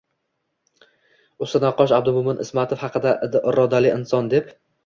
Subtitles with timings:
[1.47, 3.15] Usta naqqosh Abdumo`min Ismatov haqida
[3.53, 4.53] Irodali inson deb